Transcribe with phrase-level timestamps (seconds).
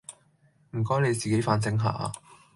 [0.71, 2.11] 唔該你自己反省下